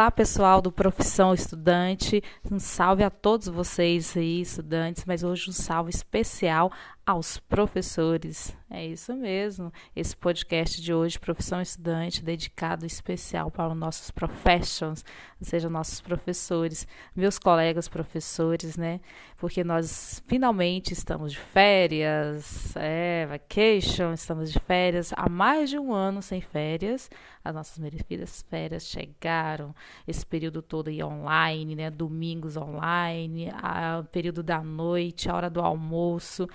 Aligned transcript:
Olá, 0.00 0.10
pessoal 0.10 0.62
do 0.62 0.72
Profissão 0.72 1.34
Estudante. 1.34 2.24
Um 2.50 2.58
salve 2.58 3.02
a 3.04 3.10
todos 3.10 3.48
vocês 3.48 4.16
aí, 4.16 4.40
estudantes, 4.40 5.04
mas 5.04 5.22
hoje 5.22 5.50
um 5.50 5.52
salve 5.52 5.90
especial 5.90 6.72
aos 7.10 7.38
professores. 7.38 8.56
É 8.70 8.86
isso 8.86 9.12
mesmo. 9.16 9.72
Esse 9.96 10.16
podcast 10.16 10.80
de 10.80 10.94
hoje, 10.94 11.18
Profissão 11.18 11.60
Estudante, 11.60 12.22
dedicado 12.22 12.86
especial 12.86 13.50
para 13.50 13.72
os 13.72 13.76
nossos 13.76 14.12
professionals, 14.12 15.04
ou 15.40 15.44
seja, 15.44 15.68
nossos 15.68 16.00
professores, 16.00 16.86
meus 17.16 17.36
colegas 17.36 17.88
professores, 17.88 18.76
né? 18.76 19.00
Porque 19.36 19.64
nós 19.64 20.22
finalmente 20.28 20.92
estamos 20.92 21.32
de 21.32 21.38
férias, 21.38 22.76
é, 22.76 23.26
vacation, 23.26 24.12
estamos 24.12 24.52
de 24.52 24.60
férias 24.60 25.12
há 25.16 25.28
mais 25.28 25.68
de 25.68 25.80
um 25.80 25.92
ano 25.92 26.22
sem 26.22 26.40
férias. 26.40 27.10
As 27.42 27.52
nossas 27.52 27.78
merecidas 27.78 28.44
férias 28.48 28.84
chegaram, 28.84 29.74
esse 30.06 30.24
período 30.24 30.62
todo 30.62 30.88
aí 30.88 31.02
online, 31.02 31.74
né? 31.74 31.90
Domingos 31.90 32.56
online, 32.56 33.50
a, 33.52 34.04
período 34.12 34.44
da 34.44 34.62
noite, 34.62 35.28
a 35.28 35.34
hora 35.34 35.50
do 35.50 35.60
almoço 35.60 36.46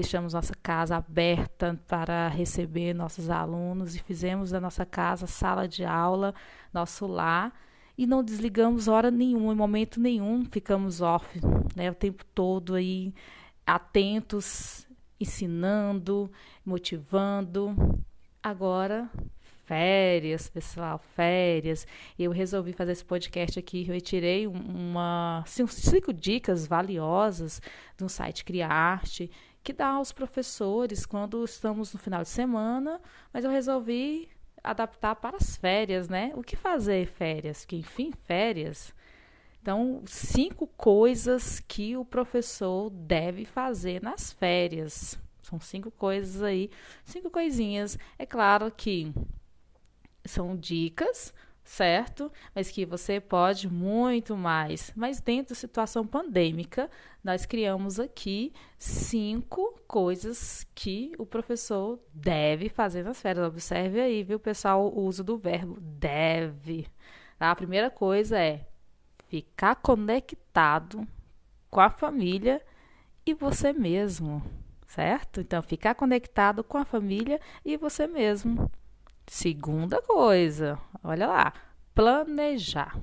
deixamos 0.00 0.32
nossa 0.32 0.54
casa 0.62 0.96
aberta 0.96 1.78
para 1.88 2.28
receber 2.28 2.94
nossos 2.94 3.28
alunos 3.28 3.96
e 3.96 3.98
fizemos 3.98 4.50
da 4.50 4.60
nossa 4.60 4.86
casa 4.86 5.26
sala 5.26 5.66
de 5.66 5.84
aula, 5.84 6.32
nosso 6.72 7.04
lar, 7.06 7.52
e 7.96 8.06
não 8.06 8.22
desligamos 8.22 8.86
hora 8.86 9.10
nenhuma, 9.10 9.52
em 9.52 9.56
momento 9.56 10.00
nenhum 10.00 10.44
ficamos 10.44 11.00
off, 11.00 11.26
né, 11.74 11.90
o 11.90 11.94
tempo 11.94 12.24
todo 12.26 12.76
aí 12.76 13.12
atentos, 13.66 14.86
ensinando, 15.18 16.30
motivando. 16.64 17.74
Agora 18.40 19.10
férias, 19.68 20.48
pessoal, 20.48 20.98
férias. 21.14 21.86
Eu 22.18 22.30
resolvi 22.30 22.72
fazer 22.72 22.92
esse 22.92 23.04
podcast 23.04 23.58
aqui. 23.58 23.84
Eu 23.86 23.92
retirei 23.92 24.46
uma 24.46 25.44
cinco 25.46 26.10
dicas 26.10 26.66
valiosas 26.66 27.60
do 27.98 28.08
site 28.08 28.44
Criarte 28.46 29.30
que 29.62 29.72
dá 29.72 29.88
aos 29.88 30.12
professores 30.12 31.04
quando 31.04 31.44
estamos 31.44 31.92
no 31.92 31.98
final 31.98 32.22
de 32.22 32.28
semana, 32.28 33.00
mas 33.32 33.44
eu 33.44 33.50
resolvi 33.50 34.28
adaptar 34.62 35.16
para 35.16 35.36
as 35.36 35.56
férias, 35.56 36.08
né? 36.08 36.32
O 36.34 36.42
que 36.42 36.56
fazer 36.56 37.06
férias? 37.06 37.64
Que 37.64 37.76
enfim, 37.76 38.12
férias. 38.24 38.94
Então, 39.60 40.02
cinco 40.06 40.66
coisas 40.66 41.60
que 41.60 41.96
o 41.96 42.04
professor 42.04 42.90
deve 42.90 43.44
fazer 43.44 44.02
nas 44.02 44.32
férias. 44.32 45.18
São 45.42 45.58
cinco 45.60 45.90
coisas 45.90 46.42
aí, 46.42 46.70
cinco 47.04 47.30
coisinhas. 47.30 47.98
É 48.18 48.26
claro 48.26 48.70
que 48.70 49.12
são 50.24 50.56
dicas, 50.56 51.32
certo? 51.68 52.32
Mas 52.54 52.70
que 52.70 52.86
você 52.86 53.20
pode 53.20 53.68
muito 53.68 54.36
mais. 54.36 54.90
Mas 54.96 55.20
dentro 55.20 55.50
da 55.50 55.60
situação 55.60 56.06
pandêmica, 56.06 56.90
nós 57.22 57.44
criamos 57.44 58.00
aqui 58.00 58.54
cinco 58.78 59.78
coisas 59.86 60.66
que 60.74 61.12
o 61.18 61.26
professor 61.26 62.00
deve 62.12 62.70
fazer 62.70 63.04
nas 63.04 63.20
férias. 63.20 63.46
Observe 63.46 64.00
aí, 64.00 64.22
viu, 64.22 64.40
pessoal, 64.40 64.88
o 64.88 65.02
uso 65.02 65.22
do 65.22 65.36
verbo 65.36 65.78
deve. 65.78 66.86
Tá? 67.38 67.50
A 67.50 67.56
primeira 67.56 67.90
coisa 67.90 68.38
é 68.38 68.66
ficar 69.28 69.76
conectado 69.76 71.06
com 71.70 71.80
a 71.80 71.90
família 71.90 72.62
e 73.26 73.34
você 73.34 73.74
mesmo, 73.74 74.42
certo? 74.86 75.42
Então, 75.42 75.60
ficar 75.60 75.94
conectado 75.94 76.64
com 76.64 76.78
a 76.78 76.84
família 76.86 77.38
e 77.62 77.76
você 77.76 78.06
mesmo. 78.06 78.70
Segunda 79.28 80.00
coisa, 80.00 80.78
olha 81.04 81.26
lá, 81.26 81.52
planejar. 81.94 82.98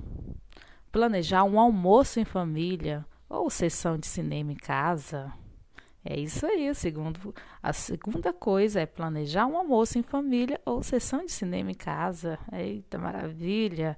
Planejar 0.90 1.44
um 1.44 1.58
almoço 1.58 2.18
em 2.18 2.24
família 2.24 3.06
ou 3.28 3.48
sessão 3.48 3.96
de 3.96 4.08
cinema 4.08 4.50
em 4.50 4.56
casa. 4.56 5.32
É 6.04 6.18
isso 6.18 6.44
aí, 6.44 6.74
segundo, 6.74 7.32
a 7.62 7.72
segunda 7.72 8.32
coisa 8.32 8.80
é 8.80 8.86
planejar 8.86 9.46
um 9.46 9.56
almoço 9.56 9.98
em 9.98 10.02
família 10.02 10.60
ou 10.66 10.82
sessão 10.82 11.24
de 11.24 11.30
cinema 11.30 11.70
em 11.70 11.74
casa. 11.74 12.38
Eita, 12.52 12.98
maravilha! 12.98 13.96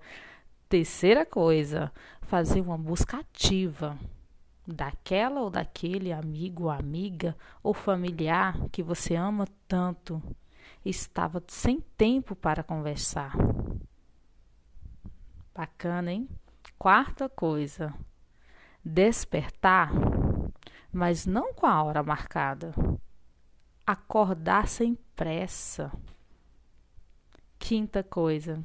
Terceira 0.69 1.25
coisa, 1.25 1.91
fazer 2.21 2.61
uma 2.61 2.77
busca 2.77 3.19
ativa 3.21 3.99
daquela 4.67 5.41
ou 5.41 5.49
daquele 5.49 6.12
amigo 6.12 6.69
amiga 6.69 7.34
ou 7.62 7.72
familiar 7.72 8.69
que 8.71 8.83
você 8.83 9.15
ama 9.15 9.47
tanto 9.67 10.22
estava 10.88 11.43
sem 11.49 11.81
tempo 11.97 12.34
para 12.34 12.62
conversar. 12.62 13.32
Bacana, 15.54 16.12
hein? 16.12 16.28
Quarta 16.78 17.28
coisa, 17.28 17.93
despertar, 18.84 19.91
mas 20.93 21.26
não 21.26 21.53
com 21.53 21.66
a 21.66 21.82
hora 21.82 22.03
marcada. 22.03 22.72
Acordar 23.87 24.69
sem 24.69 24.94
pressa. 25.16 25.91
Quinta 27.59 28.03
coisa, 28.03 28.62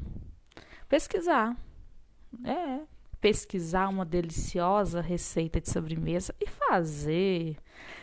pesquisar. 0.88 1.58
É, 2.44 2.86
pesquisar 3.24 3.88
uma 3.88 4.04
deliciosa 4.04 5.00
receita 5.00 5.62
de 5.62 5.70
sobremesa 5.70 6.36
e 6.42 6.46
fazer. 6.46 7.56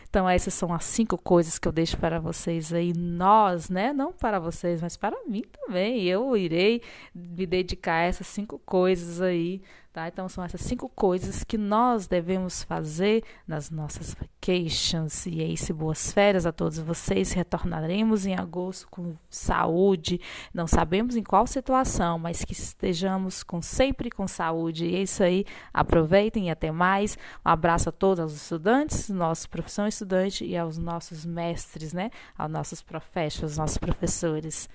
Então, 0.09 0.27
essas 0.27 0.55
são 0.55 0.73
as 0.73 0.83
cinco 0.83 1.15
coisas 1.15 1.59
que 1.59 1.67
eu 1.67 1.71
deixo 1.71 1.95
para 1.95 2.19
vocês 2.19 2.73
aí, 2.73 2.91
nós, 2.91 3.69
né? 3.69 3.93
Não 3.93 4.11
para 4.11 4.39
vocês, 4.39 4.81
mas 4.81 4.97
para 4.97 5.15
mim 5.27 5.43
também. 5.43 6.03
Eu 6.05 6.35
irei 6.35 6.81
me 7.13 7.45
dedicar 7.45 7.97
a 7.97 8.03
essas 8.05 8.25
cinco 8.25 8.57
coisas 8.65 9.21
aí 9.21 9.61
Tá? 9.93 10.07
Então, 10.07 10.29
são 10.29 10.41
essas 10.41 10.61
cinco 10.61 10.87
coisas 10.87 11.43
que 11.43 11.57
nós 11.57 12.07
devemos 12.07 12.63
fazer 12.63 13.25
nas 13.45 13.69
nossas 13.69 14.13
vacations. 14.15 15.25
E 15.25 15.41
é 15.41 15.45
isso, 15.45 15.73
boas 15.73 16.13
férias 16.13 16.45
a 16.45 16.51
todos 16.53 16.79
vocês. 16.79 17.33
Retornaremos 17.33 18.25
em 18.25 18.33
agosto 18.33 18.87
com 18.89 19.17
saúde. 19.29 20.21
Não 20.53 20.65
sabemos 20.65 21.17
em 21.17 21.23
qual 21.23 21.45
situação, 21.45 22.17
mas 22.17 22.45
que 22.45 22.53
estejamos 22.53 23.43
com, 23.43 23.61
sempre 23.61 24.09
com 24.09 24.25
saúde. 24.29 24.85
E 24.85 24.95
é 24.95 25.01
isso 25.01 25.23
aí. 25.23 25.43
Aproveitem 25.73 26.47
e 26.47 26.49
até 26.49 26.71
mais. 26.71 27.17
Um 27.45 27.49
abraço 27.49 27.89
a 27.89 27.91
todos 27.91 28.31
os 28.31 28.41
estudantes, 28.43 29.09
nossa 29.09 29.45
profissão 29.45 29.85
estudante 29.85 30.45
e 30.45 30.55
aos 30.55 30.77
nossos 30.77 31.25
mestres, 31.25 31.91
né? 31.91 32.11
Aos 32.37 32.49
nossos 32.49 32.81
professores, 32.81 33.57
nossos 33.57 33.77
professores. 33.77 34.69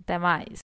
Até 0.00 0.18
mais. 0.18 0.60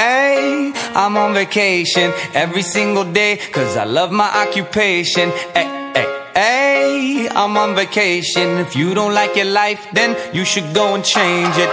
Hey, 0.00 0.57
I'm 0.94 1.16
on 1.16 1.34
vacation 1.34 2.12
every 2.34 2.62
single 2.62 3.04
day 3.04 3.36
cause 3.52 3.76
I 3.76 3.84
love 3.84 4.10
my 4.10 4.28
occupation. 4.42 5.30
Hey, 5.54 5.68
hey, 5.94 6.06
hey, 6.34 7.28
I'm 7.28 7.56
on 7.56 7.74
vacation. 7.74 8.58
If 8.58 8.74
you 8.76 8.94
don't 8.94 9.14
like 9.14 9.36
your 9.36 9.46
life, 9.46 9.86
then 9.92 10.16
you 10.34 10.44
should 10.44 10.74
go 10.74 10.94
and 10.94 11.04
change 11.04 11.54
it. 11.56 11.70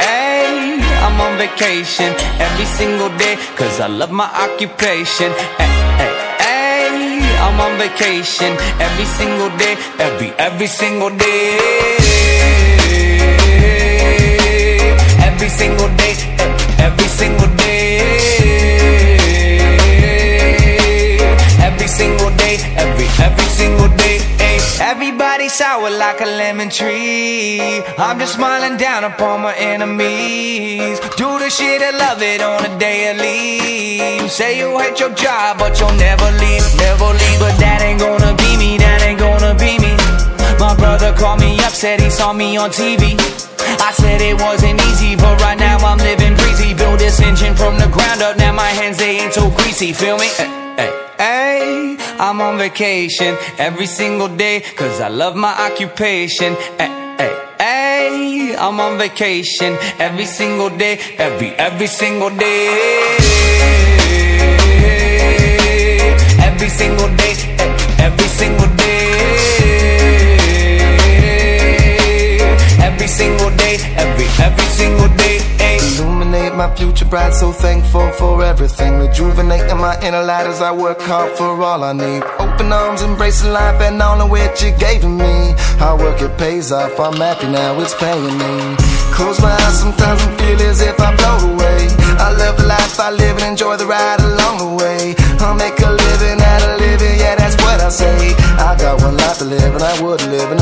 Hey, 0.00 0.78
I'm 1.04 1.20
on 1.20 1.38
vacation 1.38 2.14
every 2.38 2.66
single 2.66 3.10
day 3.18 3.36
cause 3.56 3.80
I 3.80 3.86
love 3.88 4.10
my 4.12 4.30
occupation. 4.44 5.32
Hey, 5.58 7.20
I'm 7.40 7.60
on 7.60 7.78
vacation 7.78 8.52
every 8.80 9.06
single 9.18 9.50
day, 9.58 9.76
every, 9.98 10.30
every 10.38 10.66
single 10.66 11.10
day. 11.10 12.21
Sour 25.82 25.98
like 25.98 26.20
a 26.20 26.26
lemon 26.26 26.70
tree. 26.70 27.82
I'm 27.98 28.18
just 28.18 28.34
smiling 28.34 28.76
down 28.76 29.04
upon 29.04 29.42
my 29.42 29.54
enemies. 29.54 30.98
Do 31.16 31.38
the 31.38 31.50
shit 31.50 31.82
and 31.82 31.98
love 31.98 32.22
it 32.22 32.40
on 32.40 32.64
a 32.64 32.78
daily. 32.78 34.20
You 34.20 34.28
say 34.28 34.58
you 34.58 34.78
hate 34.78 35.00
your 35.00 35.14
job, 35.14 35.58
but 35.58 35.78
you'll 35.80 35.98
never 35.98 36.30
leave, 36.42 36.64
never 36.76 37.06
leave. 37.06 37.38
But 37.40 37.56
that 37.58 37.82
ain't 37.82 38.00
gonna 38.00 38.34
be 38.36 38.56
me, 38.56 38.78
that 38.78 39.02
ain't 39.02 39.18
gonna 39.18 39.54
be 39.54 39.78
me. 39.78 39.94
My 40.58 40.74
brother 40.76 41.12
called 41.12 41.40
me 41.40 41.58
up, 41.60 41.72
said 41.72 42.00
he 42.00 42.10
saw 42.10 42.32
me 42.32 42.56
on 42.56 42.70
TV. 42.70 43.18
I 43.80 43.92
said 43.92 44.20
it 44.20 44.40
wasn't 44.40 44.80
easy, 44.88 45.16
but 45.16 45.40
right 45.40 45.58
now 45.58 45.78
I'm 45.78 45.98
living 45.98 46.34
breezy. 46.36 46.74
Build 46.74 47.00
this 47.00 47.20
engine 47.20 47.54
from 47.54 47.78
the 47.78 47.88
ground 47.88 48.22
up, 48.22 48.36
now 48.36 48.52
my 48.52 48.72
hands 48.80 48.98
they 48.98 49.18
ain't 49.18 49.34
so 49.34 49.50
greasy. 49.50 49.92
Feel 49.92 50.18
me? 50.18 50.61
Hey, 51.22 51.96
I'm 52.18 52.40
on 52.40 52.58
vacation 52.58 53.36
every 53.56 53.86
single 53.86 54.26
day, 54.26 54.58
cause 54.74 55.00
I 55.00 55.06
love 55.06 55.36
my 55.36 55.54
occupation. 55.70 56.54
Hey, 56.80 57.14
hey, 57.16 57.34
hey, 57.60 58.56
I'm 58.58 58.80
on 58.80 58.98
vacation 58.98 59.78
every 60.00 60.24
single 60.24 60.68
day, 60.70 60.98
every, 61.18 61.50
every 61.50 61.86
single 61.86 62.30
day. 62.30 62.66
Every 66.42 66.68
single 66.68 67.14
day, 67.14 67.51
future 76.76 77.04
bride, 77.04 77.34
so 77.34 77.52
thankful 77.52 78.10
for 78.12 78.42
everything. 78.44 78.98
Rejuvenating 78.98 79.78
my 79.78 79.98
inner 80.02 80.22
light 80.22 80.46
as 80.46 80.60
I 80.60 80.72
work 80.72 81.00
hard 81.00 81.36
for 81.36 81.60
all 81.62 81.82
I 81.82 81.92
need. 81.92 82.22
Open 82.38 82.72
arms, 82.72 83.02
embracing 83.02 83.52
life 83.52 83.80
and 83.80 84.00
all 84.00 84.18
the 84.18 84.26
which 84.26 84.62
you 84.62 84.72
gave 84.78 85.00
to 85.02 85.08
me. 85.08 85.54
Hard 85.82 86.00
work, 86.00 86.20
it 86.20 86.36
pays 86.38 86.72
off. 86.72 86.98
I'm 86.98 87.16
happy 87.16 87.48
now, 87.48 87.78
it's 87.80 87.94
paying 87.94 88.38
me. 88.38 88.76
Close 89.12 89.40
my 89.40 89.52
eyes 89.52 89.80
sometimes 89.80 90.22
and 90.24 90.38
feel 90.38 90.60
as 90.62 90.80
if 90.80 90.98
I 91.00 91.16
float 91.16 91.42
away. 91.52 91.88
I 92.16 92.30
love 92.38 92.56
the 92.56 92.66
life 92.66 92.98
I 93.00 93.10
live 93.10 93.36
and 93.38 93.46
enjoy 93.52 93.76
the 93.76 93.86
ride 93.86 94.20
along 94.20 94.58
the 94.58 94.70
way. 94.82 95.14
I'll 95.42 95.54
make 95.54 95.78
a 95.80 95.90
living 95.90 96.40
out 96.40 96.62
of 96.62 96.80
living, 96.80 97.18
yeah, 97.18 97.34
that's 97.34 97.56
what 97.64 97.80
I 97.80 97.88
say. 97.90 98.34
I 98.62 98.76
got 98.78 99.02
one 99.02 99.16
life 99.16 99.38
to 99.38 99.44
live 99.44 99.74
and 99.74 99.82
I 99.82 100.00
wouldn't 100.00 100.30
live 100.30 100.56
no 100.56 100.61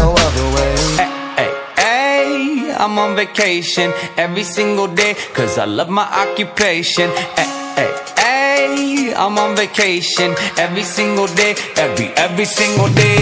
vacation 3.25 3.93
every 4.17 4.44
single 4.44 4.88
day 5.00 5.12
cause 5.34 5.58
I 5.58 5.67
love 5.67 5.90
my 5.90 6.06
occupation. 6.25 7.08
Hey, 7.37 7.50
hey, 7.76 7.90
hey, 8.17 9.14
I'm 9.14 9.37
on 9.37 9.55
vacation 9.56 10.31
every 10.56 10.82
single 10.82 11.28
day, 11.40 11.52
every, 11.76 12.08
every 12.26 12.46
single 12.46 12.88
day. 13.00 13.17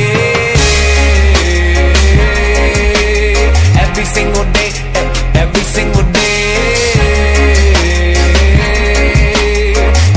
Every 3.85 4.07
single 4.17 4.47
day, 4.59 4.71
every 5.43 5.65
single 5.77 6.07
day. 6.13 6.29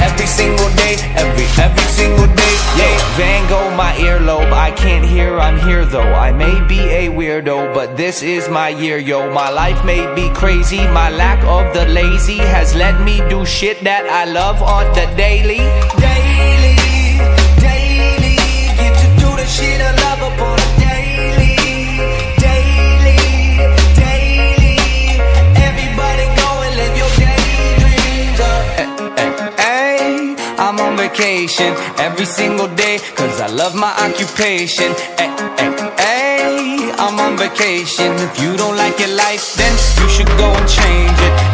Every 0.06 0.28
single 0.38 0.70
day, 0.82 0.94
every, 1.22 1.48
every 1.66 1.88
I 4.72 4.74
can't 4.76 5.04
hear, 5.04 5.38
I'm 5.38 5.60
here 5.68 5.84
though. 5.84 6.14
I 6.14 6.32
may 6.32 6.66
be 6.66 6.80
a 6.80 7.10
weirdo, 7.10 7.74
but 7.74 7.98
this 7.98 8.24
is 8.24 8.48
my 8.48 8.70
year, 8.70 8.98
yo. 8.98 9.30
My 9.30 9.50
life 9.50 9.84
may 9.84 10.00
be 10.16 10.30
crazy. 10.34 10.78
My 10.96 11.10
lack 11.10 11.44
of 11.44 11.74
the 11.74 11.86
lazy 11.92 12.38
has 12.38 12.74
let 12.74 13.04
me 13.04 13.18
do 13.28 13.46
shit 13.46 13.84
that 13.84 14.08
I 14.08 14.24
love 14.24 14.62
on 14.62 14.88
the 14.96 15.14
daily. 15.18 15.58
Daily, 16.00 16.21
every 32.00 32.26
single 32.26 32.68
day 32.76 33.00
cause 33.16 33.42
I 33.42 33.48
love 33.48 33.76
my 33.76 33.92
occupation. 34.06 34.94
Hey, 35.18 35.30
hey, 35.58 35.72
hey, 35.98 36.92
I'm 36.98 37.20
on 37.20 37.38
vacation. 37.38 38.14
If 38.16 38.42
you 38.42 38.56
don't 38.56 38.78
like 38.78 38.98
your 39.00 39.16
life, 39.16 39.56
then 39.56 39.74
you 40.02 40.10
should 40.10 40.28
go 40.38 40.46
and 40.46 40.70
change 40.70 41.20
it. 41.20 41.51